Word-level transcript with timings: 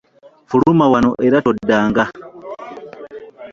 Ffuluma 0.45 0.85
wano 0.93 1.11
era 1.27 1.37
toddanga. 1.45 2.03